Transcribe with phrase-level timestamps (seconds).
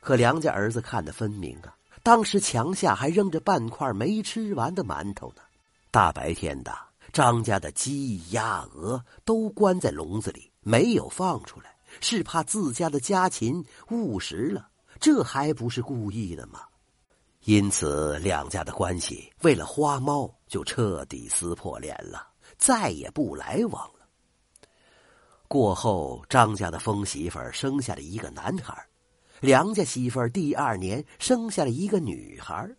[0.00, 5.42] 可梁家儿子看得分明啊，当时墙下还扔着半块没吃完的馒头呢。
[5.90, 6.76] 大白天的，
[7.12, 14.68] 张家的鸡、鸭、鹅都关在笼子里，没有放出来，是怕自家的家禽误食了。
[14.98, 16.60] 这还不是故意的吗？
[17.44, 22.28] 因此，两家的关系为了花猫就彻底撕破脸了，
[22.58, 24.06] 再也不来往了。
[25.48, 28.86] 过后，张家的疯媳妇生下了一个男孩，
[29.40, 32.70] 梁家媳妇儿第二年生下了一个女孩。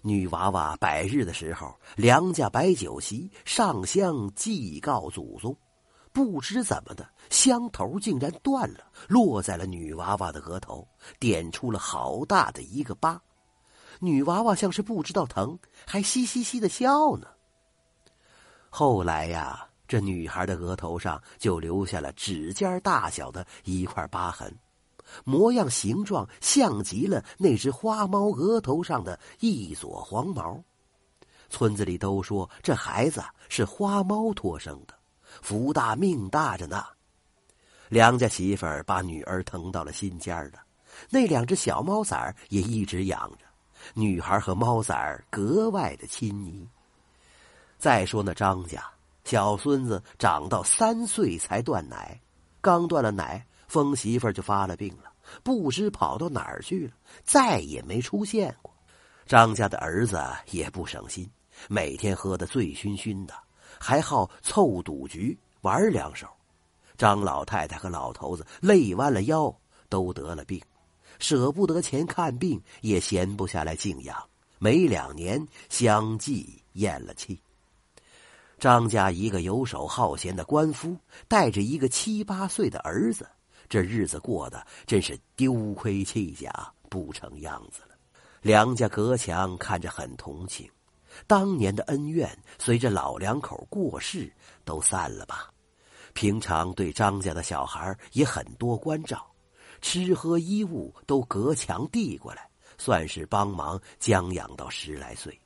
[0.00, 5.54] 女娃娃百日的时候，梁家摆酒席上香祭告祖宗，
[6.10, 13.20] 不知怎么的，香头竟然断了，落在了女娃娃的额头，点出了好大的一个疤。
[14.00, 17.28] 女娃娃像是不知道疼，还嘻嘻嘻的笑呢。
[18.70, 24.54] 后来呀，这女孩的额头上就留下了指尖大小的一块疤痕，
[25.24, 30.62] 模样形状像极了那只花猫额头上的一撮黄毛。
[31.50, 34.94] 村子里都说这孩子是花猫托生的，
[35.42, 36.84] 福大命大着呢。
[37.88, 40.58] 梁家媳妇儿把女儿疼到了心尖儿了，
[41.10, 43.44] 那两只小猫崽儿也一直养着。
[43.92, 46.66] 女孩和猫崽儿格外的亲昵。
[47.78, 48.82] 再说那张家
[49.24, 52.18] 小孙子长到三岁才断奶，
[52.60, 55.12] 刚断了奶，疯媳妇就发了病了，
[55.42, 58.72] 不知跑到哪儿去了，再也没出现过。
[59.26, 61.28] 张家的儿子也不省心，
[61.68, 63.34] 每天喝得醉醺醺的，
[63.78, 66.26] 还好凑赌局玩两手。
[66.96, 69.54] 张老太太和老头子累弯了腰，
[69.88, 70.60] 都得了病。
[71.18, 74.16] 舍不得钱看病，也闲不下来静养，
[74.58, 77.40] 没两年相继咽了气。
[78.58, 80.96] 张家一个游手好闲的官夫，
[81.28, 83.28] 带着一个七八岁的儿子，
[83.68, 86.50] 这日子过得真是丢盔弃甲，
[86.88, 87.96] 不成样子了。
[88.40, 90.70] 梁家隔墙看着很同情，
[91.26, 94.32] 当年的恩怨随着老两口过世
[94.64, 95.50] 都散了吧。
[96.12, 99.26] 平常对张家的小孩也很多关照。
[99.80, 102.48] 吃喝衣物都隔墙递过来，
[102.78, 105.38] 算是帮忙将养到十来岁。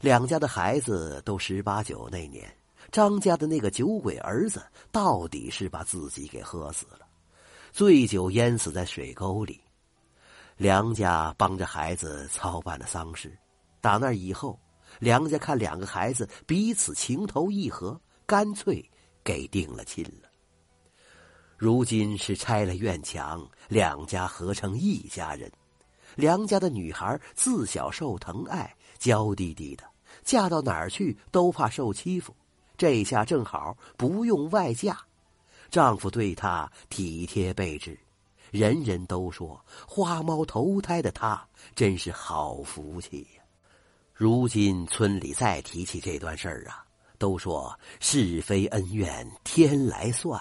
[0.00, 2.48] 两家的孩子都十八九那年，
[2.90, 7.00] 张家的那个酒鬼儿子到底是把自己给喝死了，
[7.70, 9.60] 醉酒淹死在水沟里。
[10.56, 13.36] 梁家帮着孩子操办了丧事，
[13.80, 14.58] 打那以后，
[14.98, 18.84] 梁家看两个孩子彼此情投意合，干脆
[19.22, 20.28] 给定了亲了。
[21.56, 25.50] 如今是拆了院墙，两家合成一家人。
[26.14, 29.84] 梁家的女孩自小受疼爱，娇滴滴的，
[30.24, 32.34] 嫁到哪儿去都怕受欺负。
[32.78, 34.96] 这下正好不用外嫁，
[35.68, 37.98] 丈夫对她体贴备至，
[38.52, 41.44] 人人都说花猫投胎的她
[41.74, 43.42] 真是好福气呀。
[44.14, 46.84] 如今村里再提起这段事儿啊，
[47.18, 50.40] 都说是非恩怨天来算。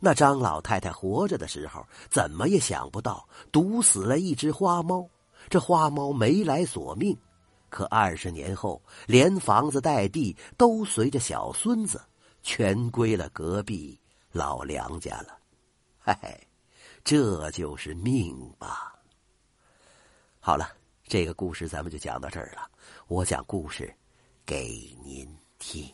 [0.00, 5.08] 那张老太太活着的时候，怎么也想不到毒死了一只花猫。
[5.48, 7.16] 这花猫没来索命，
[7.74, 12.00] 可二十年后，连房子带地都随着小孙子
[12.40, 13.98] 全归了隔壁
[14.30, 15.36] 老梁家了。
[15.98, 16.46] 嘿嘿，
[17.02, 18.94] 这就是命吧。
[20.38, 20.70] 好了，
[21.08, 22.70] 这个故事咱们就讲到这儿了。
[23.08, 23.92] 我讲故事
[24.46, 25.92] 给您听。